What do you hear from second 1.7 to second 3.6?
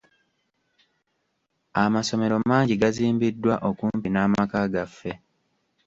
Amasomero mangi gazimbiddwa